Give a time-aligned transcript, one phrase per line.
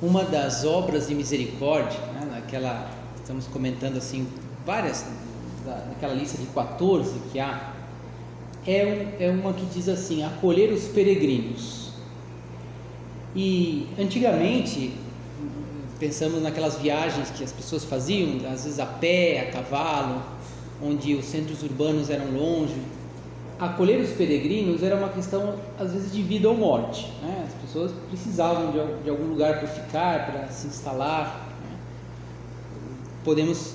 [0.00, 4.26] Uma das obras de misericórdia, né, naquela, estamos comentando assim,
[4.64, 5.04] várias,
[5.88, 7.74] naquela lista de 14 que há,
[8.66, 11.92] é, é uma que diz assim: acolher os peregrinos.
[13.34, 14.94] E antigamente,
[15.98, 20.22] pensamos naquelas viagens que as pessoas faziam, às vezes a pé, a cavalo,
[20.82, 22.76] onde os centros urbanos eram longe,
[23.58, 27.10] acolher os peregrinos era uma questão, às vezes, de vida ou morte.
[27.22, 27.44] Né?
[27.46, 31.48] As pessoas precisavam de, de algum lugar para ficar, para se instalar.
[31.62, 31.76] Né?
[33.24, 33.74] Podemos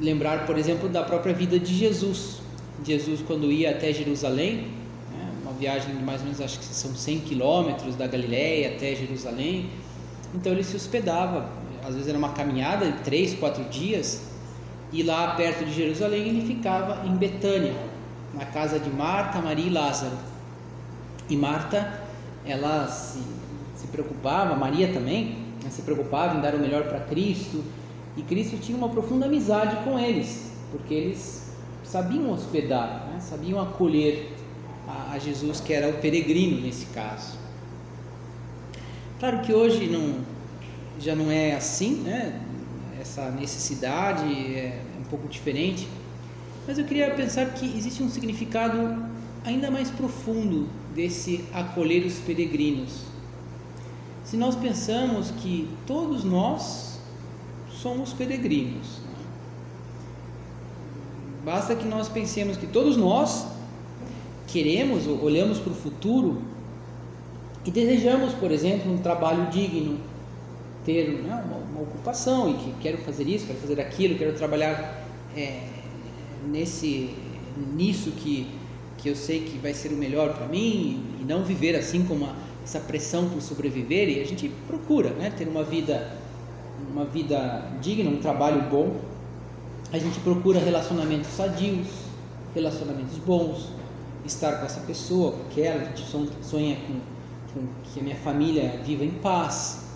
[0.00, 2.40] lembrar, por exemplo, da própria vida de Jesus.
[2.84, 4.68] Jesus, quando ia até Jerusalém,
[5.12, 5.32] né?
[5.42, 9.70] uma viagem de mais ou menos, acho que são 100 quilômetros da Galiléia até Jerusalém,
[10.34, 11.48] então ele se hospedava.
[11.82, 14.22] Às vezes era uma caminhada de três, quatro dias,
[14.92, 17.74] e lá perto de Jerusalém ele ficava em Betânia,
[18.34, 20.16] na casa de Marta, Maria e Lázaro.
[21.28, 22.02] E Marta,
[22.44, 23.22] ela se,
[23.74, 27.62] se preocupava, Maria também, né, se preocupava em dar o melhor para Cristo.
[28.16, 31.52] E Cristo tinha uma profunda amizade com eles, porque eles
[31.84, 34.32] sabiam hospedar, né, sabiam acolher
[34.86, 37.38] a, a Jesus, que era o peregrino nesse caso.
[39.18, 40.24] Claro que hoje não,
[40.98, 42.40] já não é assim, né?
[43.00, 44.24] essa necessidade
[44.54, 45.88] é um pouco diferente
[46.66, 49.02] mas eu queria pensar que existe um significado
[49.44, 53.04] ainda mais profundo desse acolher os peregrinos.
[54.24, 56.98] Se nós pensamos que todos nós
[57.70, 59.24] somos peregrinos, né?
[61.44, 63.46] basta que nós pensemos que todos nós
[64.46, 66.42] queremos, olhamos para o futuro
[67.64, 69.98] e desejamos, por exemplo, um trabalho digno,
[70.84, 75.04] ter né, uma, uma, ocupação e que quero fazer isso, quero fazer aquilo, quero trabalhar
[75.36, 75.62] é,
[76.48, 77.10] nesse
[77.74, 78.46] nisso que
[79.00, 82.14] que eu sei que vai ser o melhor para mim e não viver assim com
[82.14, 86.18] uma, essa pressão por sobreviver e a gente procura, né, ter uma vida
[86.92, 88.96] uma vida digna, um trabalho bom.
[89.92, 91.88] A gente procura relacionamentos sadios,
[92.54, 93.68] relacionamentos bons,
[94.24, 96.04] estar com essa pessoa, com aquela, a gente
[96.42, 96.94] sonha com,
[97.52, 99.90] com que a minha família viva em paz.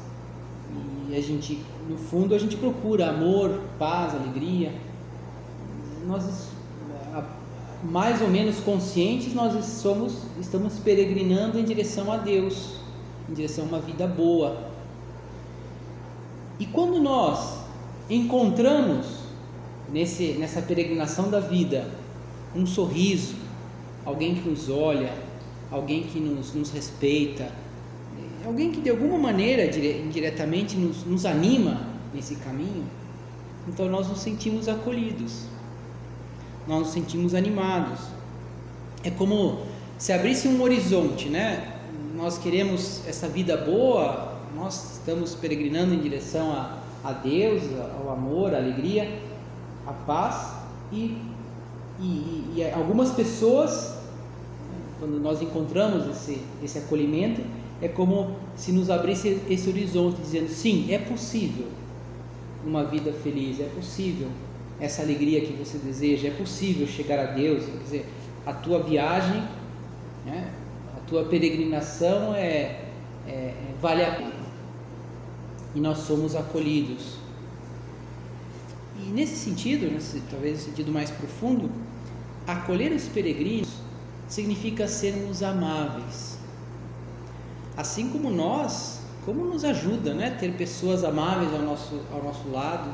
[1.09, 4.72] E a gente, no fundo, a gente procura amor, paz, alegria
[6.07, 6.25] nós
[7.83, 12.77] mais ou menos conscientes nós somos estamos peregrinando em direção a Deus,
[13.29, 14.71] em direção a uma vida boa.
[16.59, 17.59] E quando nós
[18.09, 19.07] encontramos
[19.91, 21.91] nesse nessa peregrinação da vida
[22.55, 23.35] um sorriso,
[24.05, 25.13] alguém que nos olha,
[25.71, 27.51] alguém que nos, nos respeita,
[28.47, 31.81] alguém que de alguma maneira indiretamente nos, nos anima
[32.15, 32.85] nesse caminho,
[33.69, 35.54] então nós nos sentimos acolhidos
[36.67, 38.01] nós nos sentimos animados.
[39.03, 39.59] É como
[39.99, 41.79] se abrisse um horizonte, né?
[42.17, 47.63] Nós queremos essa vida boa, nós estamos peregrinando em direção a, a Deus,
[47.99, 49.21] ao amor, à alegria,
[49.87, 50.55] à paz
[50.93, 51.19] e,
[52.01, 53.95] e, e algumas pessoas,
[54.99, 57.43] quando nós encontramos esse, esse acolhimento,
[57.83, 61.67] é como se nos abrisse esse horizonte, dizendo: sim, é possível
[62.65, 64.29] uma vida feliz, é possível
[64.81, 68.06] essa alegria que você deseja, é possível chegar a Deus, quer dizer,
[68.44, 69.43] a tua viagem,
[70.26, 70.50] né,
[70.97, 72.88] a tua peregrinação é,
[73.26, 74.44] é, vale a pena.
[75.75, 77.19] E nós somos acolhidos.
[79.00, 81.71] E nesse sentido, nesse, talvez no sentido mais profundo,
[82.47, 83.69] acolher os peregrinos
[84.29, 86.38] significa sermos amáveis.
[87.76, 92.91] Assim como nós, como nos ajuda, né, ter pessoas amáveis ao nosso, ao nosso lado,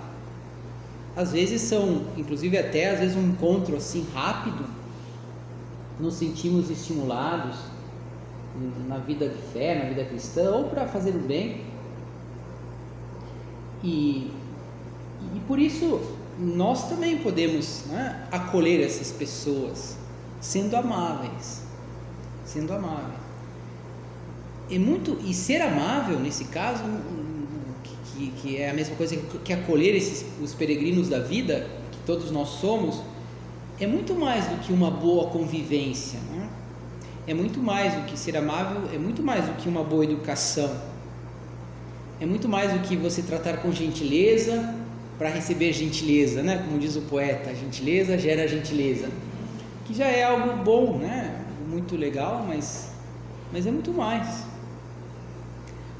[1.17, 4.65] às vezes são, inclusive até às vezes um encontro assim rápido,
[5.99, 7.57] nos sentimos estimulados
[8.87, 11.63] na vida de fé, na vida cristã, ou para fazer o bem.
[13.83, 14.31] E,
[15.47, 16.01] por isso
[16.39, 19.97] nós também podemos né, acolher essas pessoas,
[20.41, 21.63] sendo amáveis,
[22.45, 23.21] sendo amáveis.
[24.71, 26.83] E muito e ser amável nesse caso,
[28.21, 32.31] que, que é a mesma coisa que acolher esses os peregrinos da vida, que todos
[32.31, 33.01] nós somos,
[33.79, 36.21] é muito mais do que uma boa convivência.
[36.31, 36.49] Né?
[37.27, 40.71] É muito mais do que ser amável, é muito mais do que uma boa educação.
[42.21, 44.75] É muito mais do que você tratar com gentileza
[45.17, 46.63] para receber gentileza, né?
[46.67, 49.09] Como diz o poeta, gentileza gera gentileza,
[49.87, 51.45] que já é algo bom, né?
[51.67, 52.91] Muito legal, mas
[53.53, 54.45] mas é muito mais.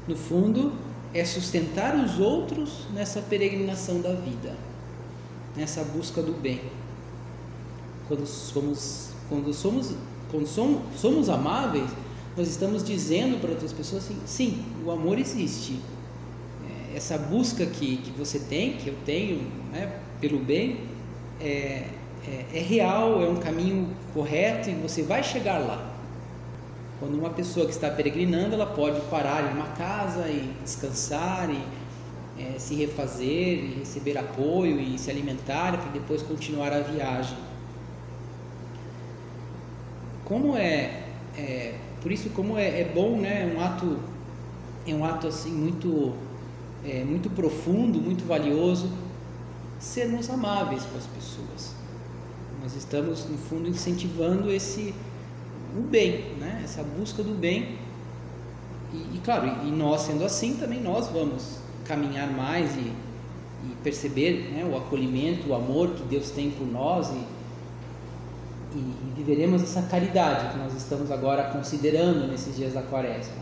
[0.07, 0.73] No fundo,
[1.13, 4.55] é sustentar os outros nessa peregrinação da vida,
[5.55, 6.61] nessa busca do bem.
[8.07, 9.93] Quando somos, quando somos,
[10.29, 11.89] quando somos, somos amáveis,
[12.35, 15.79] nós estamos dizendo para outras pessoas assim: sim, o amor existe.
[16.65, 19.41] É, essa busca que, que você tem, que eu tenho,
[19.71, 20.79] né, pelo bem,
[21.39, 21.87] é,
[22.25, 25.90] é, é real, é um caminho correto e você vai chegar lá.
[27.01, 31.59] Quando uma pessoa que está peregrinando, ela pode parar em uma casa e descansar e
[32.39, 37.35] é, se refazer e receber apoio e se alimentar para depois continuar a viagem.
[40.23, 43.49] Como é, é por isso como é, é, bom, né?
[43.51, 43.97] É um ato
[44.85, 46.13] é um ato assim muito
[46.85, 48.91] é, muito profundo, muito valioso
[49.79, 51.73] sermos amáveis com as pessoas.
[52.61, 54.93] Nós estamos no fundo incentivando esse
[55.77, 56.61] o bem, né?
[56.63, 57.77] essa busca do bem.
[58.93, 64.51] E, e claro, e nós sendo assim, também nós vamos caminhar mais e, e perceber
[64.51, 67.13] né, o acolhimento, o amor que Deus tem por nós e,
[68.75, 73.35] e, e, viveremos essa caridade que nós estamos agora considerando nesses dias da quaresma,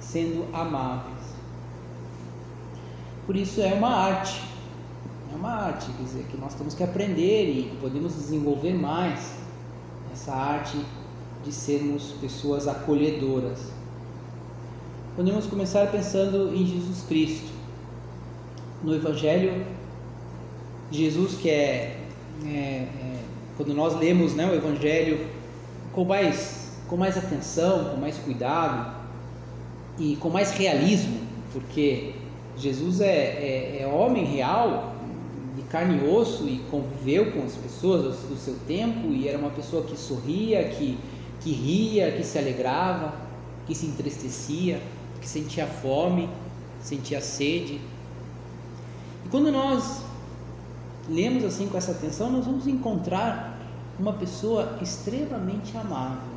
[0.00, 1.22] sendo amáveis.
[3.26, 4.42] Por isso é uma arte,
[5.32, 9.34] é uma arte, quer dizer, que nós temos que aprender e podemos desenvolver mais
[10.12, 10.76] essa arte
[11.44, 13.58] de sermos pessoas acolhedoras.
[15.16, 17.50] Podemos começar pensando em Jesus Cristo.
[18.82, 19.64] No Evangelho,
[20.90, 21.98] Jesus que é,
[22.44, 23.18] é, é
[23.56, 25.26] quando nós lemos né, o Evangelho
[25.92, 28.96] com mais, com mais atenção, com mais cuidado
[29.98, 31.20] e com mais realismo,
[31.52, 32.14] porque
[32.56, 34.94] Jesus é, é, é homem real,
[35.54, 39.50] de carne e osso e conviveu com as pessoas do seu tempo e era uma
[39.50, 40.98] pessoa que sorria, que
[41.42, 43.14] que ria, que se alegrava,
[43.66, 44.80] que se entristecia,
[45.20, 46.28] que sentia fome,
[46.80, 47.80] sentia sede.
[49.24, 50.02] E quando nós
[51.08, 53.58] lemos assim com essa atenção, nós vamos encontrar
[53.98, 56.32] uma pessoa extremamente amável,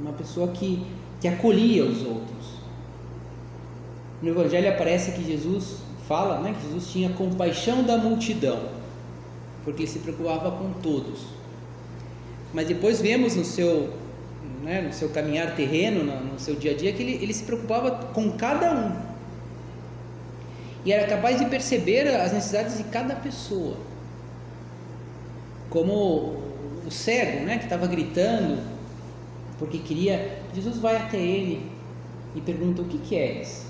[0.00, 0.84] uma pessoa que,
[1.20, 2.58] que acolhia os outros.
[4.22, 5.78] No Evangelho aparece que Jesus
[6.08, 8.60] fala né, que Jesus tinha compaixão da multidão,
[9.64, 11.37] porque se preocupava com todos.
[12.52, 13.92] Mas depois vemos no seu,
[14.62, 17.44] né, no seu caminhar terreno, no, no seu dia a dia, que ele, ele se
[17.44, 19.08] preocupava com cada um.
[20.84, 23.76] E era capaz de perceber as necessidades de cada pessoa.
[25.68, 26.42] Como
[26.86, 28.62] o cego, né, que estava gritando,
[29.58, 30.38] porque queria.
[30.54, 31.70] Jesus vai até ele
[32.34, 33.66] e pergunta: O que queres?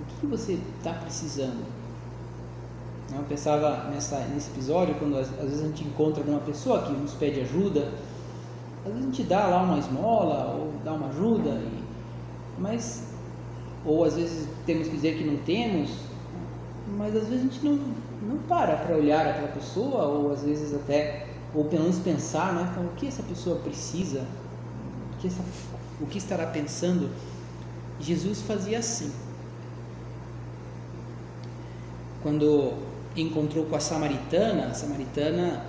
[0.00, 1.81] O que, que você está precisando?
[3.14, 6.92] Eu pensava nessa, nesse episódio, quando às, às, vezes a gente encontra alguma pessoa que
[6.92, 7.92] nos pede ajuda,
[8.84, 11.84] às vezes a gente dá lá uma esmola ou dá uma ajuda, e,
[12.58, 13.04] mas,
[13.84, 15.90] ou às vezes temos que dizer que não temos,
[16.96, 17.78] mas às vezes a gente não,
[18.28, 22.74] não para para olhar aquela pessoa, ou às vezes até, ou pelo menos pensar, né,
[22.78, 24.24] o que essa pessoa precisa,
[25.14, 25.42] o que, essa,
[26.00, 27.10] o que estará pensando.
[28.00, 29.12] Jesus fazia assim.
[32.22, 32.72] Quando
[33.20, 35.66] encontrou com a samaritana, a samaritana,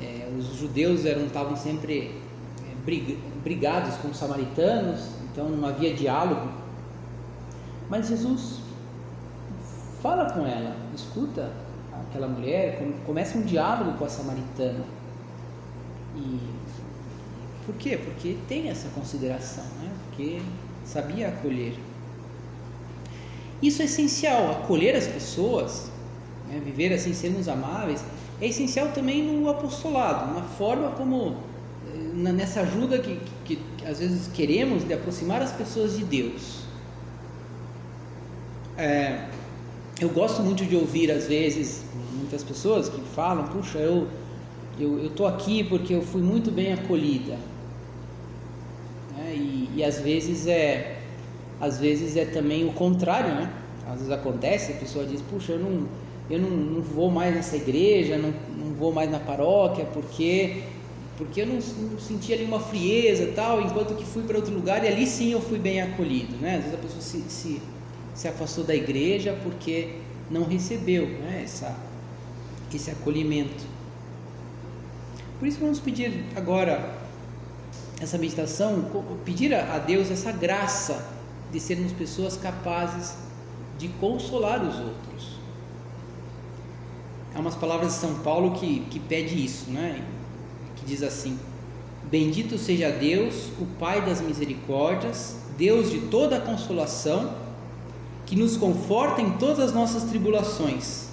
[0.00, 2.20] é, os judeus eram estavam sempre
[2.62, 3.10] é,
[3.42, 5.00] brigados com os samaritanos,
[5.32, 6.48] então não havia diálogo.
[7.88, 8.60] Mas Jesus
[10.02, 11.50] fala com ela, escuta
[12.08, 14.84] aquela mulher, começa um diálogo com a samaritana.
[16.16, 16.38] E
[17.64, 17.98] por quê?
[18.02, 19.90] Porque tem essa consideração, né?
[20.06, 20.40] porque
[20.84, 21.74] sabia acolher.
[23.62, 25.90] Isso é essencial, acolher as pessoas
[26.48, 28.04] né, viver assim, sermos amáveis,
[28.40, 31.36] é essencial também no apostolado, na forma como,
[31.88, 36.66] eh, nessa ajuda que, que, que às vezes queremos de aproximar as pessoas de Deus.
[38.76, 39.26] É,
[40.00, 44.06] eu gosto muito de ouvir, às vezes, muitas pessoas que falam: puxa, eu
[44.78, 47.38] eu estou aqui porque eu fui muito bem acolhida.
[49.18, 50.98] É, e, e às vezes é
[51.58, 53.50] às vezes é também o contrário, né?
[53.86, 55.86] Às vezes acontece, a pessoa diz, puxa, eu não,
[56.28, 60.62] eu não, não vou mais nessa igreja, não, não vou mais na paróquia, porque
[61.16, 64.84] porque eu não, não senti ali uma frieza tal, enquanto que fui para outro lugar
[64.84, 66.56] e ali sim eu fui bem acolhido, né?
[66.56, 67.62] Às vezes a pessoa se, se,
[68.14, 69.94] se afastou da igreja porque
[70.30, 71.40] não recebeu né?
[71.42, 71.74] Essa,
[72.74, 73.64] esse acolhimento.
[75.38, 76.94] Por isso vamos pedir agora
[78.00, 78.84] essa meditação,
[79.24, 81.02] pedir a Deus essa graça
[81.50, 83.14] de sermos pessoas capazes
[83.78, 85.35] de consolar os outros.
[87.36, 90.02] Há umas palavras de São Paulo que, que pede isso, né?
[90.76, 91.38] que diz assim:
[92.04, 97.34] Bendito seja Deus, o Pai das misericórdias, Deus de toda a consolação,
[98.24, 101.08] que nos conforta em todas as nossas tribulações,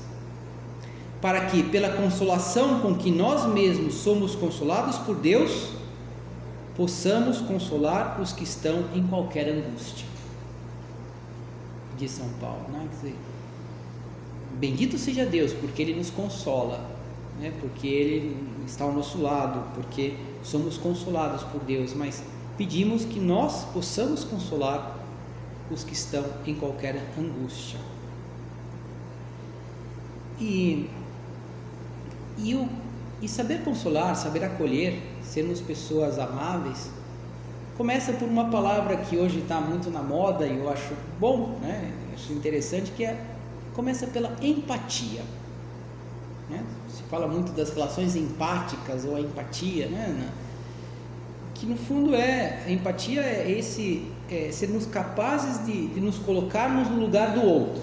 [1.21, 5.71] para que, pela consolação com que nós mesmos somos consolados por Deus,
[6.73, 10.07] possamos consolar os que estão em qualquer angústia.
[11.97, 12.87] Diz São Paulo, né?
[12.89, 13.15] Quer dizer,
[14.53, 16.93] bendito seja Deus, porque Ele nos consola
[17.39, 17.53] né?
[17.59, 22.23] porque Ele está ao nosso lado, porque somos consolados por Deus, mas
[22.57, 24.97] pedimos que nós possamos consolar
[25.71, 27.79] os que estão em qualquer angústia.
[30.39, 30.89] E,
[32.37, 32.67] e, o,
[33.21, 36.89] e saber consolar, saber acolher, sermos pessoas amáveis,
[37.77, 41.91] começa por uma palavra que hoje está muito na moda e eu acho bom, né?
[42.13, 43.32] acho interessante, que é
[43.73, 45.21] começa pela empatia.
[46.49, 46.63] Né?
[46.89, 50.29] Se fala muito das relações empáticas ou a empatia, né?
[51.53, 56.89] que no fundo é a empatia é esse é, sermos capazes de, de nos colocarmos
[56.89, 57.81] no lugar do outro.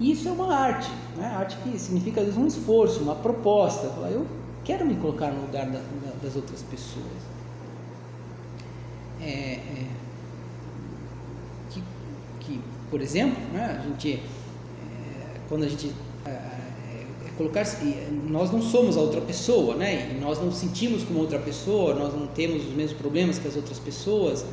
[0.00, 1.26] Isso é uma arte, né?
[1.36, 3.86] arte que significa às vezes um esforço, uma proposta.
[4.08, 4.26] Eu
[4.64, 5.80] quero me colocar no lugar da,
[6.22, 7.32] das outras pessoas.
[9.20, 9.86] É, é,
[12.44, 14.22] que, por exemplo, né, a gente
[15.48, 15.92] quando a gente
[16.24, 17.64] é, é, é colocar
[18.28, 20.12] nós não somos a outra pessoa, né?
[20.12, 23.56] E nós não sentimos como outra pessoa, nós não temos os mesmos problemas que as
[23.56, 24.44] outras pessoas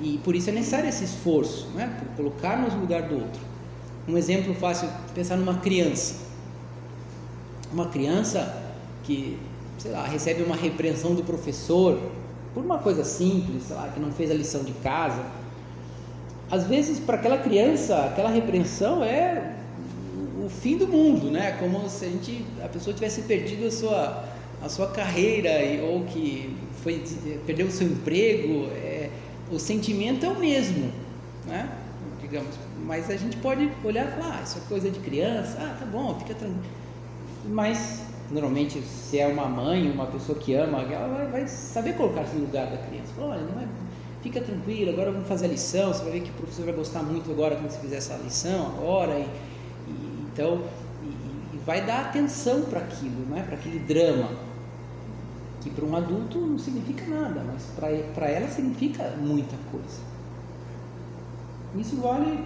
[0.00, 1.96] e por isso é necessário esse esforço, né?
[1.98, 3.40] Por colocar-nos no lugar do outro.
[4.08, 6.16] Um exemplo fácil, pensar numa criança.
[7.72, 8.62] Uma criança
[9.04, 9.38] que,
[9.78, 11.98] sei lá, recebe uma repreensão do professor
[12.52, 15.24] por uma coisa simples, sei lá, que não fez a lição de casa.
[16.52, 19.54] Às vezes, para aquela criança, aquela repreensão é
[20.44, 21.56] o fim do mundo, né?
[21.58, 24.24] Como se a, gente, a pessoa tivesse perdido a sua,
[24.62, 25.50] a sua carreira
[25.82, 27.02] ou que foi,
[27.46, 28.66] perdeu o seu emprego.
[28.74, 29.08] É,
[29.50, 30.92] o sentimento é o mesmo,
[31.46, 31.70] né?
[32.20, 32.54] Digamos,
[32.84, 35.86] mas a gente pode olhar e falar, ah, isso é coisa de criança, ah, tá
[35.86, 36.62] bom, fica tranquilo.
[37.48, 42.34] Mas normalmente se é uma mãe, uma pessoa que ama, ela vai, vai saber colocar-se
[42.34, 43.10] no lugar da criança.
[43.16, 43.66] Fala, olha, não é,
[44.22, 47.02] fica tranquilo, agora vamos fazer a lição, você vai ver que o professor vai gostar
[47.02, 49.26] muito agora quando você fizer essa lição agora e
[50.32, 50.62] então,
[51.02, 53.42] e, e vai dar atenção para aquilo, não é?
[53.42, 54.30] para aquele drama,
[55.60, 57.64] que para um adulto não significa nada, mas
[58.14, 60.00] para ela significa muita coisa.
[61.76, 62.44] Isso vale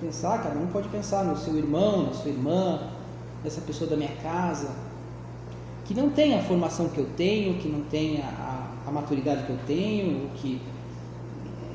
[0.00, 2.90] pensar, cada um pode pensar no seu irmão, na sua irmã,
[3.42, 4.70] nessa pessoa da minha casa,
[5.84, 9.50] que não tem a formação que eu tenho, que não tem a, a maturidade que
[9.50, 10.60] eu tenho, que,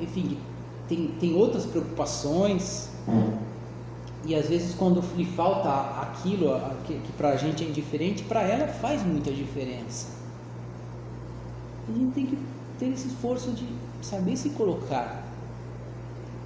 [0.01, 0.37] enfim,
[0.87, 2.89] tem, tem outras preocupações.
[4.25, 5.69] E às vezes quando lhe falta
[6.01, 10.07] aquilo que, que para a gente é indiferente, para ela faz muita diferença.
[11.89, 12.37] A gente tem que
[12.77, 13.65] ter esse esforço de
[14.01, 15.27] saber se colocar.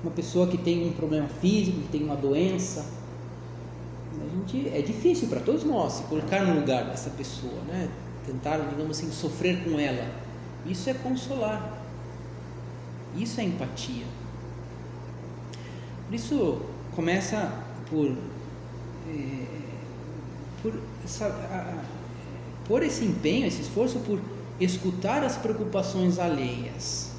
[0.01, 2.85] Uma pessoa que tem um problema físico, que tem uma doença,
[4.13, 7.89] a gente, é difícil para todos nós se colocar no lugar dessa pessoa, né?
[8.25, 10.09] tentar, digamos assim, sofrer com ela.
[10.65, 11.84] Isso é consolar.
[13.15, 14.05] Isso é empatia.
[16.07, 16.61] Por isso,
[16.95, 17.51] começa
[17.89, 18.15] por,
[19.07, 19.45] é,
[20.61, 20.73] por,
[22.67, 24.19] por esse empenho, esse esforço por
[24.59, 27.11] escutar as preocupações alheias.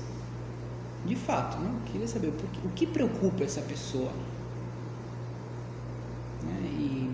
[1.05, 1.71] De fato, né?
[1.87, 2.33] queria saber
[2.65, 4.11] o que preocupa essa pessoa.
[6.43, 6.61] Né?
[6.79, 7.11] E,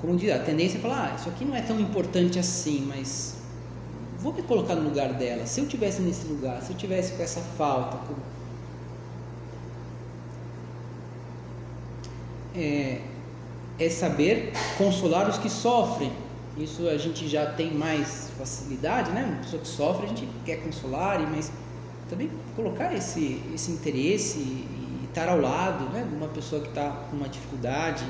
[0.00, 3.41] como diz, a tendência é falar, ah, isso aqui não é tão importante assim, mas
[4.22, 5.44] vou me colocar no lugar dela.
[5.46, 8.14] Se eu tivesse nesse lugar, se eu tivesse com essa falta, com,
[12.54, 13.00] é,
[13.78, 16.12] é saber consolar os que sofrem.
[16.56, 19.24] Isso a gente já tem mais facilidade, né?
[19.24, 21.50] Uma pessoa que sofre, a gente quer consolar, mas
[22.08, 26.90] também colocar esse, esse interesse e estar ao lado né, de uma pessoa que está
[27.10, 28.04] com uma dificuldade.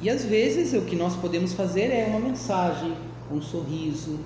[0.00, 2.94] E às vezes o que nós podemos fazer é uma mensagem,
[3.30, 4.20] um sorriso,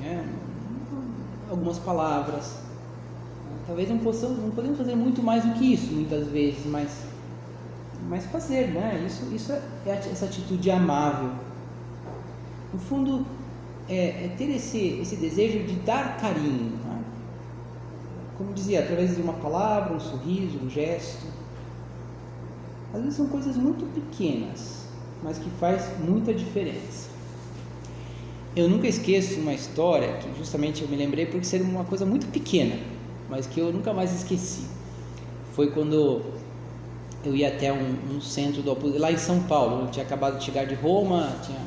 [0.00, 0.26] né,
[1.50, 2.56] algumas palavras.
[3.66, 7.04] talvez não possamos, não podemos fazer muito mais do que isso, muitas vezes, mas,
[8.08, 9.04] mas fazer, né?
[9.06, 11.30] Isso, isso é, é essa atitude amável.
[12.72, 13.24] No fundo,
[13.88, 17.02] é, é ter esse, esse desejo de dar carinho, né?
[18.36, 21.26] como dizia, através de uma palavra, um sorriso, um gesto.
[22.92, 24.86] Às vezes são coisas muito pequenas,
[25.22, 27.13] mas que faz muita diferença.
[28.56, 32.28] Eu nunca esqueço uma história que justamente eu me lembrei porque seria uma coisa muito
[32.28, 32.76] pequena,
[33.28, 34.62] mas que eu nunca mais esqueci.
[35.54, 36.22] Foi quando
[37.24, 39.86] eu ia até um, um centro do Opus lá em São Paulo.
[39.86, 41.58] Eu tinha acabado de chegar de Roma, tinha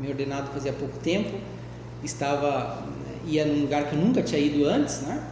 [0.00, 1.36] me ordenado fazia pouco tempo,
[2.02, 2.82] estava
[3.26, 5.22] ia num lugar que eu nunca tinha ido antes, né?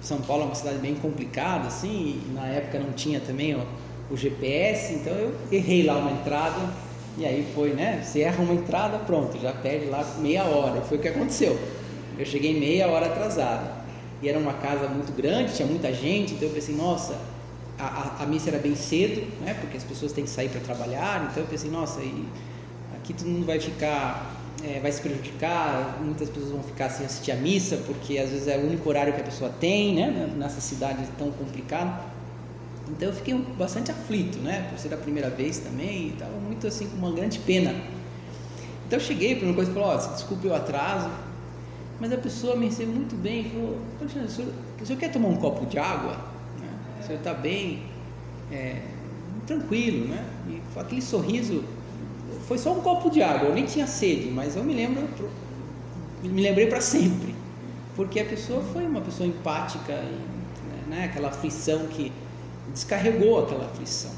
[0.00, 3.56] São Paulo é uma cidade bem complicada, assim, e na época não tinha também
[4.10, 6.58] o GPS, então eu errei lá uma entrada
[7.16, 8.02] e aí foi, né?
[8.02, 10.78] Você erra uma entrada, pronto, já perde lá meia hora.
[10.78, 11.58] E foi o que aconteceu.
[12.18, 13.84] Eu cheguei meia hora atrasado.
[14.20, 17.16] E era uma casa muito grande, tinha muita gente, então eu pensei, nossa,
[17.78, 19.54] a, a, a missa era bem cedo, né?
[19.60, 22.26] Porque as pessoas têm que sair para trabalhar, então eu pensei, nossa, e
[22.96, 27.32] aqui todo mundo vai ficar, é, vai se prejudicar, muitas pessoas vão ficar sem assistir
[27.32, 30.32] a missa, porque às vezes é o único horário que a pessoa tem, né?
[30.36, 32.13] Nessa cidade tão complicada.
[32.88, 34.68] Então eu fiquei bastante aflito, né?
[34.70, 37.74] Por ser a primeira vez também, estava muito assim com uma grande pena.
[38.86, 41.10] Então eu cheguei, primeira coisa, falou, oh, desculpe o atraso,
[41.98, 45.10] mas a pessoa me recebeu muito bem e falou, Poxa, o senhor, o senhor quer
[45.10, 46.12] tomar um copo de água?
[46.60, 46.68] Né?
[47.00, 47.82] O senhor está bem,
[48.52, 48.82] é,
[49.46, 50.24] tranquilo, né?
[50.48, 51.64] E aquele sorriso,
[52.46, 55.08] foi só um copo de água, eu nem tinha sede, mas eu me lembro,
[56.22, 57.34] me lembrei para sempre,
[57.96, 61.06] porque a pessoa foi uma pessoa empática, e, né?
[61.06, 62.12] aquela aflição que
[62.72, 64.10] descarregou aquela aflição.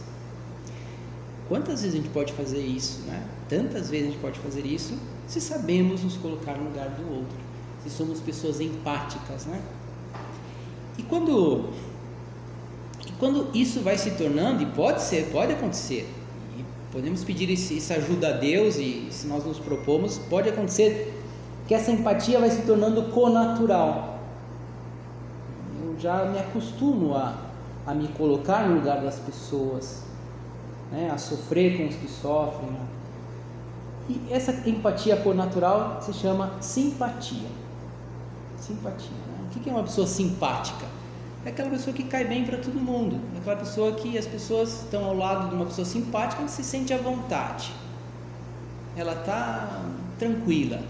[1.48, 3.24] Quantas vezes a gente pode fazer isso, né?
[3.48, 4.94] Tantas vezes a gente pode fazer isso
[5.26, 7.36] se sabemos nos colocar no lugar do outro,
[7.82, 9.60] se somos pessoas empáticas, né?
[10.98, 11.70] E quando
[13.06, 16.08] e quando isso vai se tornando e pode ser, pode acontecer,
[16.92, 21.14] podemos pedir essa ajuda a Deus e se nós nos propomos, pode acontecer
[21.68, 24.21] que essa empatia vai se tornando conatural.
[25.82, 27.46] Eu já me acostumo a
[27.86, 30.02] a me colocar no lugar das pessoas,
[30.90, 32.70] né, a sofrer com os que sofrem.
[32.70, 32.86] Né.
[34.08, 37.49] E essa empatia por natural se chama simpatia.
[38.58, 39.10] Simpatia.
[39.10, 39.49] Né?
[39.54, 40.84] O que é uma pessoa simpática?
[41.44, 43.20] É aquela pessoa que cai bem para todo mundo.
[43.34, 46.64] É aquela pessoa que as pessoas estão ao lado de uma pessoa simpática e se
[46.64, 47.72] sente à vontade.
[48.96, 49.82] Ela está
[50.18, 50.80] tranquila,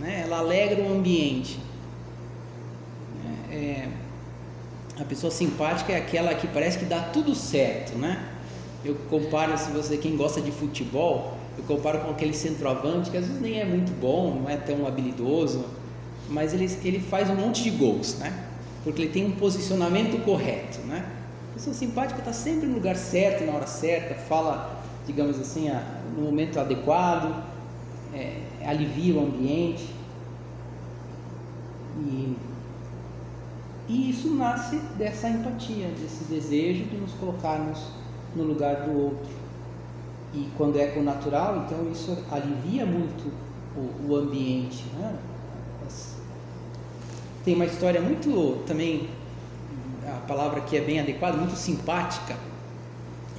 [0.00, 0.22] né?
[0.24, 1.60] ela alegra o ambiente.
[3.50, 3.88] É, é
[5.00, 8.28] a pessoa simpática é aquela que parece que dá tudo certo, né?
[8.84, 13.26] Eu comparo, se você quem gosta de futebol, eu comparo com aquele centroavante que às
[13.26, 15.64] vezes nem é muito bom, não é tão habilidoso,
[16.28, 18.48] mas ele, ele faz um monte de gols, né?
[18.84, 21.06] Porque ele tem um posicionamento correto, né?
[21.50, 25.70] A pessoa simpática está sempre no lugar certo, na hora certa, fala, digamos assim,
[26.16, 27.44] no momento adequado,
[28.12, 29.88] é, alivia o ambiente.
[31.98, 32.36] E
[33.88, 37.80] e isso nasce dessa empatia, desse desejo de nos colocarmos
[38.34, 39.30] no lugar do outro.
[40.32, 43.30] E quando é com natural, então isso alivia muito
[43.76, 44.84] o, o ambiente.
[44.96, 45.14] Né?
[47.44, 49.08] Tem uma história muito também,
[50.06, 52.36] a palavra que é bem adequada, muito simpática,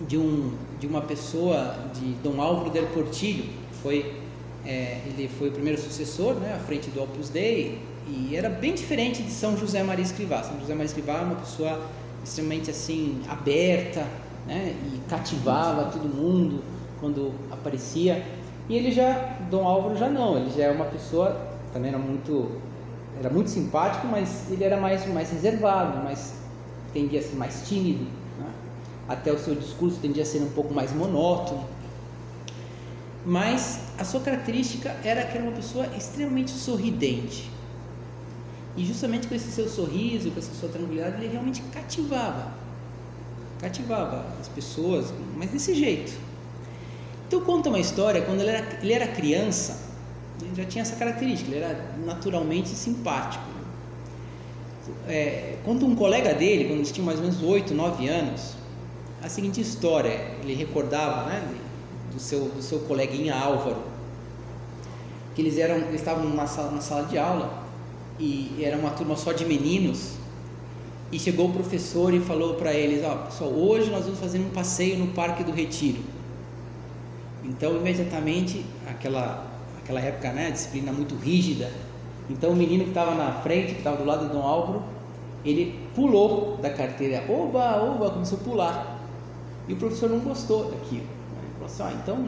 [0.05, 4.13] de, um, de uma pessoa, de Dom Álvaro del Portillo, que foi,
[4.65, 8.73] é, ele foi o primeiro sucessor né, à frente do Opus Dei, e era bem
[8.73, 10.43] diferente de São José Maria Escrivá.
[10.43, 11.81] São José Maria Escrivá é uma pessoa
[12.23, 14.05] extremamente assim aberta,
[14.47, 16.63] né, e cativava todo mundo
[16.99, 18.23] quando aparecia.
[18.69, 22.61] E ele já, Dom Álvaro já não, ele já é uma pessoa também era muito
[23.19, 26.35] era muito simpático, mas ele era mais mais reservado, mais
[26.93, 28.05] tendia a ser mais tímido,
[28.39, 28.49] né?
[29.07, 31.65] até o seu discurso tendia a ser um pouco mais monótono.
[33.25, 37.49] Mas a sua característica era que era uma pessoa extremamente sorridente.
[38.75, 42.53] E justamente com esse seu sorriso, com essa sua tranquilidade, ele realmente cativava.
[43.59, 46.13] Cativava as pessoas, mas desse jeito.
[47.27, 49.79] Então conta uma história, quando ele era, ele era criança,
[50.41, 53.43] ele já tinha essa característica, ele era naturalmente simpático.
[55.07, 58.55] É, conta um colega dele, quando eles tinham mais ou menos 8, 9 anos,
[59.21, 61.47] a seguinte história, ele recordava né,
[62.11, 63.81] do, seu, do seu coleguinha Álvaro,
[65.35, 67.62] que eles, eram, eles estavam numa sala, numa sala de aula
[68.23, 70.13] e era uma turma só de meninos.
[71.11, 74.39] E chegou o professor e falou para eles: Ó, oh, pessoal, hoje nós vamos fazer
[74.39, 76.01] um passeio no Parque do Retiro.
[77.43, 79.45] Então, imediatamente, aquela,
[79.83, 81.69] aquela época, né, disciplina muito rígida.
[82.29, 84.81] Então, o menino que estava na frente, que estava do lado do Dom Álvaro,
[85.43, 88.99] ele pulou da carteira, oba, oba, começou a pular.
[89.67, 91.03] E o professor não gostou daquilo.
[91.03, 92.25] Ele falou assim: ah, então,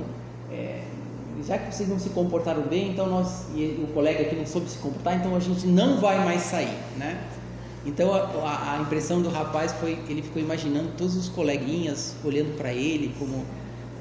[0.51, 0.84] é,
[1.43, 4.69] já que vocês não se comportaram bem, então nós, e o colega aqui não soube
[4.69, 7.21] se comportar, então a gente não vai mais sair, né?
[7.86, 12.74] Então a, a impressão do rapaz foi, ele ficou imaginando todos os coleguinhas olhando para
[12.74, 13.45] ele como,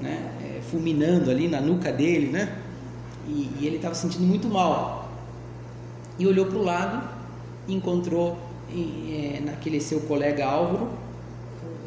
[0.01, 2.57] né, é, fulminando ali na nuca dele, né?
[3.27, 5.09] E, e ele estava sentindo muito mal.
[6.19, 7.15] E olhou para o lado
[7.69, 8.37] encontrou
[8.71, 10.91] é, naquele seu colega Álvaro,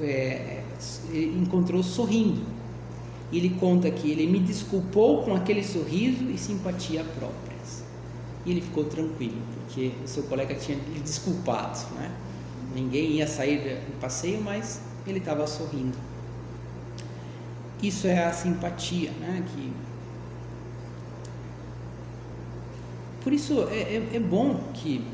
[0.01, 0.61] é,
[1.13, 2.41] encontrou sorrindo.
[3.31, 7.83] Ele conta que ele me desculpou com aquele sorriso e simpatia próprias.
[8.45, 11.79] E ele ficou tranquilo, porque o seu colega tinha lhe desculpado.
[11.95, 12.11] Né?
[12.73, 15.97] Ninguém ia sair do passeio, mas ele estava sorrindo.
[17.81, 19.43] Isso é a simpatia, né?
[19.53, 19.71] Que
[23.23, 25.05] por isso é, é, é bom que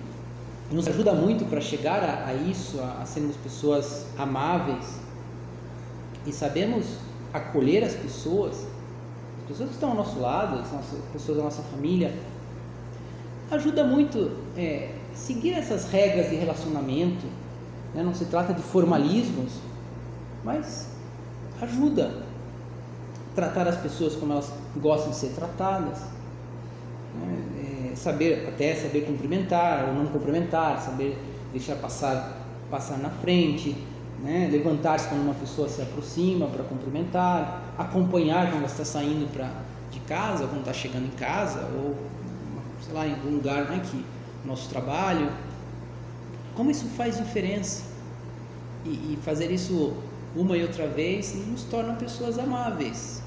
[0.72, 5.00] nos ajuda muito para chegar a, a isso, a, a, sermos pessoas amáveis
[6.26, 6.86] e sabemos
[7.34, 8.68] acolher as pessoas,
[9.42, 12.14] as pessoas que estão ao nosso lado, as pessoas da nossa família.
[13.52, 17.26] Ajuda muito é, seguir essas regras de relacionamento.
[17.94, 18.04] Né?
[18.04, 19.54] Não se trata de formalismos,
[20.44, 20.90] mas
[21.62, 22.24] ajuda
[23.36, 26.00] tratar as pessoas como elas gostam de ser tratadas.
[27.20, 27.54] Né?
[27.96, 31.18] saber até saber cumprimentar ou não cumprimentar, saber
[31.52, 32.38] deixar passar
[32.70, 33.76] passar na frente,
[34.24, 34.50] né?
[34.50, 39.30] levantar-se quando uma pessoa se aproxima para cumprimentar, acompanhar quando está saindo
[39.92, 41.96] de casa, quando está chegando em casa ou
[42.82, 43.82] sei lá em algum lugar, né?
[43.92, 44.04] Que
[44.46, 45.30] nosso trabalho,
[46.56, 47.84] como isso faz diferença
[48.86, 49.94] e, e fazer isso
[50.36, 53.22] uma e outra vez nos torna pessoas amáveis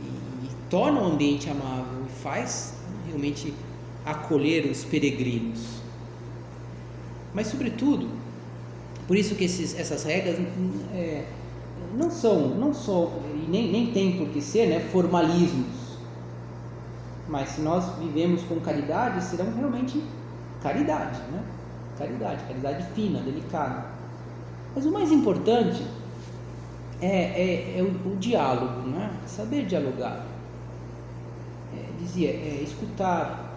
[0.00, 2.74] e, e torna o ambiente amável e faz
[3.06, 3.52] realmente
[4.04, 5.82] acolher os peregrinos.
[7.32, 8.08] Mas, sobretudo,
[9.06, 10.36] por isso que esses, essas regras
[10.94, 11.24] é,
[11.96, 15.84] não são, não são e nem, nem tem por que ser né, formalismos.
[17.28, 20.02] Mas se nós vivemos com caridade, serão realmente
[20.62, 21.42] caridade, né?
[21.98, 23.86] Caridade, caridade fina, delicada.
[24.74, 25.82] Mas o mais importante
[27.00, 29.10] é, é, é o, o, diálogo, né?
[29.26, 30.26] saber dialogar.
[31.76, 33.56] É, dizia, é escutar,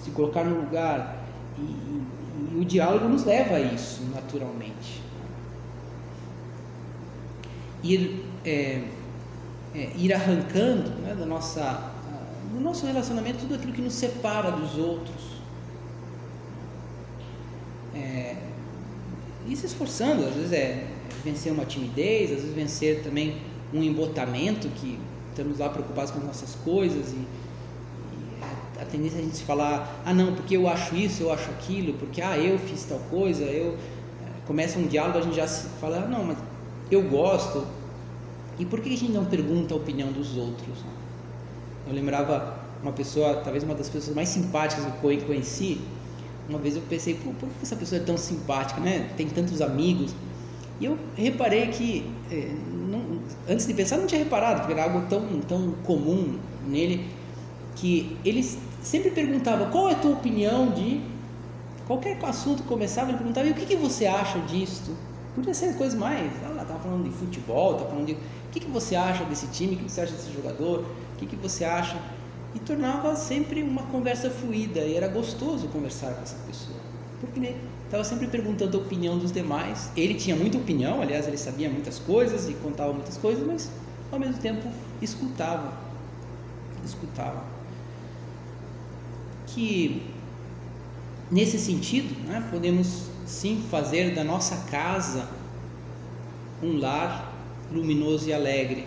[0.00, 1.18] se colocar no lugar.
[1.58, 2.21] E, e,
[2.52, 5.00] e o diálogo nos leva a isso, naturalmente.
[7.82, 8.84] Ir, é,
[9.74, 11.90] é, ir arrancando né, da nossa,
[12.52, 15.32] do nosso relacionamento tudo aquilo que nos separa dos outros.
[17.94, 18.36] É,
[19.48, 20.86] e se esforçando, às vezes é
[21.24, 23.40] vencer uma timidez, às vezes vencer também
[23.72, 24.98] um embotamento que
[25.30, 27.26] estamos lá preocupados com as nossas coisas e
[28.82, 31.94] a tendência é a gente falar, ah não, porque eu acho isso, eu acho aquilo,
[31.94, 35.98] porque ah, eu fiz tal coisa, eu é, começa um diálogo, a gente já fala,
[35.98, 36.38] ah, não, mas
[36.90, 37.64] eu gosto.
[38.58, 40.78] E por que a gente não pergunta a opinião dos outros?
[41.86, 45.80] Eu lembrava uma pessoa, talvez uma das pessoas mais simpáticas que eu conheci,
[46.48, 49.10] uma vez eu pensei, por que essa pessoa é tão simpática, né?
[49.16, 50.12] Tem tantos amigos.
[50.80, 52.50] E eu reparei que, é,
[52.90, 57.06] não, antes de pensar, não tinha reparado, porque era algo tão, tão comum nele,
[57.76, 61.00] que eles sempre perguntava qual é a tua opinião de
[61.86, 64.96] qualquer assunto que começava, ele perguntava, e o que, que você acha disto?
[65.34, 68.18] Podia ser coisa mais, ela estava falando de futebol, estava falando de o
[68.52, 71.36] que, que você acha desse time, o que, você acha desse jogador, o que, que
[71.36, 71.96] você acha?
[72.54, 76.78] E tornava sempre uma conversa fluida e era gostoso conversar com essa pessoa,
[77.18, 77.54] porque né,
[77.86, 79.90] estava sempre perguntando a opinião dos demais.
[79.96, 83.70] Ele tinha muita opinião, aliás, ele sabia muitas coisas e contava muitas coisas, mas
[84.10, 84.68] ao mesmo tempo
[85.00, 85.72] escutava,
[86.84, 87.42] escutava
[89.54, 90.02] que,
[91.30, 95.28] nesse sentido, né, podemos sim fazer da nossa casa
[96.62, 97.32] um lar
[97.72, 98.86] luminoso e alegre.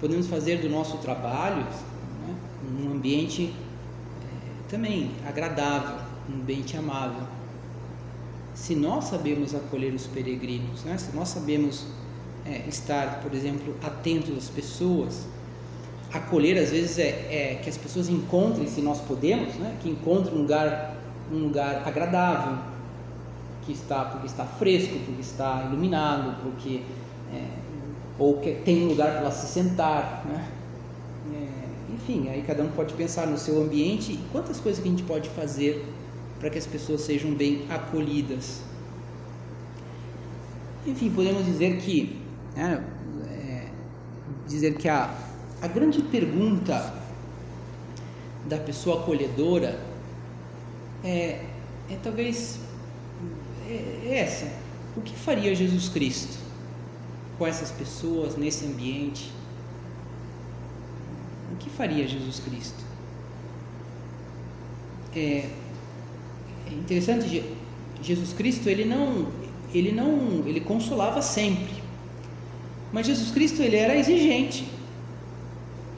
[0.00, 2.34] Podemos fazer do nosso trabalho né,
[2.78, 3.52] um ambiente
[4.22, 5.96] é, também agradável,
[6.30, 7.26] um ambiente amável.
[8.54, 11.86] Se nós sabemos acolher os peregrinos, né, se nós sabemos
[12.46, 15.26] é, estar, por exemplo, atentos às pessoas,
[16.14, 20.34] acolher às vezes é, é, que as pessoas encontrem, se nós podemos, né, que encontrem
[20.34, 20.96] um lugar,
[21.32, 22.58] um lugar agradável,
[23.66, 26.82] que está porque está fresco, porque está iluminado, porque
[27.32, 27.46] é,
[28.18, 30.48] ou que tem um lugar para se sentar, né?
[31.34, 34.90] É, enfim, aí cada um pode pensar no seu ambiente e quantas coisas que a
[34.90, 35.84] gente pode fazer
[36.38, 38.60] para que as pessoas sejam bem acolhidas.
[40.86, 42.20] Enfim, podemos dizer que
[42.54, 42.84] né,
[43.26, 43.66] é,
[44.46, 45.12] dizer que a
[45.64, 46.92] a grande pergunta
[48.46, 49.80] da pessoa acolhedora
[51.02, 51.46] é,
[51.90, 52.60] é talvez
[53.66, 54.52] é, é essa:
[54.94, 56.36] o que faria Jesus Cristo
[57.38, 59.32] com essas pessoas, nesse ambiente?
[61.50, 62.84] O que faria Jesus Cristo?
[65.16, 65.48] É,
[66.66, 67.42] é interessante,
[68.02, 69.28] Jesus Cristo ele não,
[69.72, 71.82] ele não, ele consolava sempre.
[72.92, 74.74] Mas Jesus Cristo ele era exigente.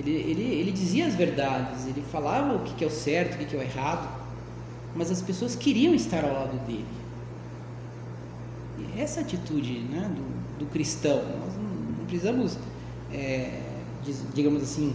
[0.06, 3.56] Ele, ele, ele dizia as verdades, ele falava o que é o certo, o que
[3.56, 4.08] é o errado,
[4.94, 6.86] mas as pessoas queriam estar ao lado dele.
[8.78, 12.56] E essa atitude né, do, do cristão, nós não, não precisamos,
[13.12, 13.60] é,
[14.32, 14.94] digamos assim,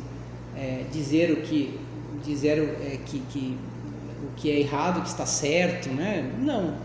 [0.55, 1.77] é, dizer o que
[2.23, 3.57] dizer é, que, que
[4.23, 6.31] o que é errado, o que está certo, né?
[6.39, 6.75] Não,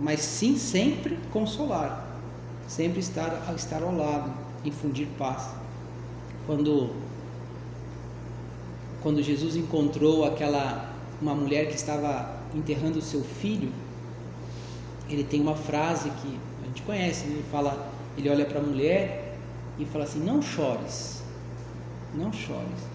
[0.00, 2.18] mas sim sempre consolar,
[2.66, 4.32] sempre estar estar ao lado,
[4.64, 5.50] infundir paz.
[6.46, 6.90] Quando
[9.02, 13.70] quando Jesus encontrou aquela uma mulher que estava enterrando o seu filho,
[15.08, 17.34] ele tem uma frase que a gente conhece, né?
[17.34, 19.36] ele fala, ele olha para a mulher
[19.78, 21.22] e fala assim: "Não chores.
[22.14, 22.88] Não chores".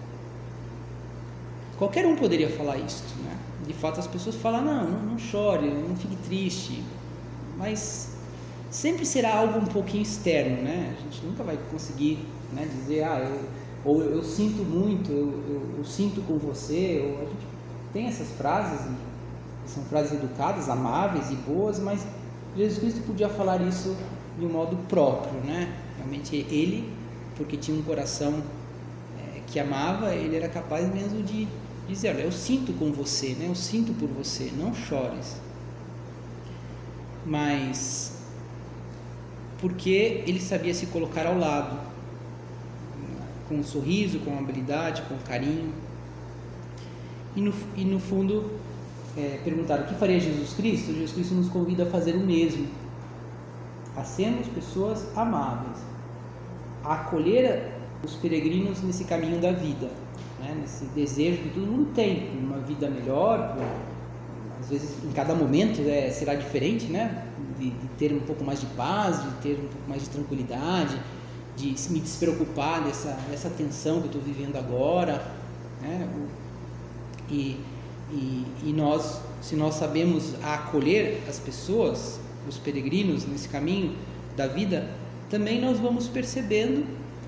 [1.78, 3.36] Qualquer um poderia falar isto, né?
[3.66, 6.82] De fato as pessoas falam: "Não, não, não chore, não fique triste".
[7.56, 8.16] Mas
[8.70, 10.94] sempre será algo um pouquinho externo, né?
[10.98, 13.48] A gente nunca vai conseguir, né, dizer: "Ah, eu
[13.86, 17.46] ou eu, sinto muito, eu, eu, eu, sinto com você, ou a gente
[17.92, 18.84] tem essas frases,
[19.64, 22.04] são frases educadas, amáveis e boas, mas
[22.56, 23.96] Jesus Cristo podia falar isso
[24.36, 25.72] de um modo próprio, né?
[25.96, 26.92] Realmente ele,
[27.36, 28.42] porque tinha um coração
[29.18, 31.46] é, que amava, ele era capaz mesmo de
[31.88, 33.46] dizer, olha, eu sinto com você, né?
[33.48, 35.40] Eu sinto por você, não chores.
[37.24, 38.14] Mas
[39.60, 41.95] porque ele sabia se colocar ao lado
[43.48, 45.72] com um sorriso, com habilidade, com carinho.
[47.34, 48.50] E no, e no fundo,
[49.16, 50.92] é, perguntaram o que faria Jesus Cristo?
[50.92, 52.66] Jesus Cristo nos convida a fazer o mesmo,
[53.96, 55.78] a sermos pessoas amáveis,
[56.84, 57.72] a acolher
[58.04, 59.90] os peregrinos nesse caminho da vida,
[60.38, 60.56] né?
[60.60, 63.56] nesse desejo que todo mundo tem, uma vida melhor,
[64.60, 67.24] às vezes em cada momento é, será diferente, né?
[67.58, 70.98] De, de ter um pouco mais de paz, de ter um pouco mais de tranquilidade,
[71.56, 75.26] de me despreocupar dessa, dessa tensão que eu estou vivendo agora.
[75.80, 76.08] Né?
[77.30, 77.58] E,
[78.10, 83.96] e, e nós, se nós sabemos acolher as pessoas, os peregrinos nesse caminho
[84.36, 84.88] da vida,
[85.30, 86.86] também nós vamos percebendo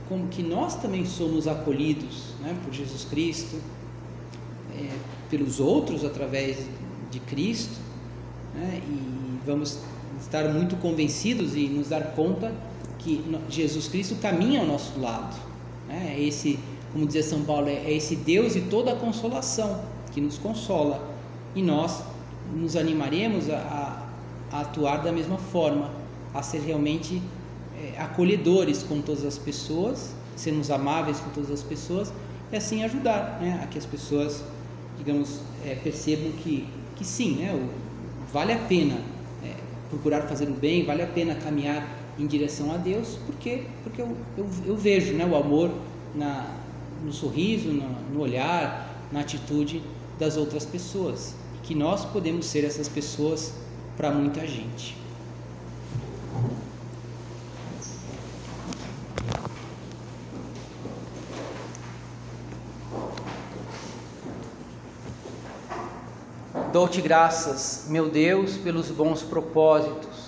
[0.08, 3.56] como que nós também somos acolhidos né, por Jesus Cristo,
[4.78, 4.88] é,
[5.28, 6.58] pelos outros através
[7.10, 7.76] de Cristo,
[8.54, 9.80] né, e vamos
[10.20, 12.52] estar muito convencidos e nos dar conta
[12.98, 15.36] que Jesus Cristo caminha ao nosso lado.
[15.86, 16.14] Né?
[16.16, 16.58] É esse,
[16.92, 19.80] como dizia São Paulo, é esse Deus e toda a consolação
[20.12, 21.02] que nos consola.
[21.54, 22.02] E nós
[22.54, 24.04] nos animaremos a,
[24.50, 25.90] a atuar da mesma forma,
[26.34, 27.22] a ser realmente
[27.78, 32.12] é, acolhedores com todas as pessoas, sermos amáveis com todas as pessoas
[32.52, 33.60] e assim ajudar né?
[33.62, 34.42] a que as pessoas,
[34.96, 37.52] digamos, é, percebam que, que sim, né?
[37.52, 38.96] O, vale a pena
[39.44, 39.54] é,
[39.90, 44.16] procurar fazer o bem, vale a pena caminhar em direção a Deus, porque porque eu,
[44.36, 45.70] eu, eu vejo né, o amor
[46.14, 46.54] na,
[47.04, 49.82] no sorriso, no, no olhar, na atitude
[50.18, 51.34] das outras pessoas.
[51.62, 53.54] Que nós podemos ser essas pessoas
[53.96, 54.96] para muita gente.
[66.72, 70.27] Dou-te graças, meu Deus, pelos bons propósitos